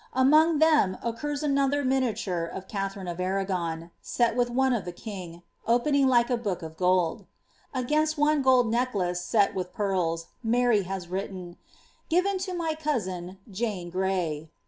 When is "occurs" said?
1.03-1.43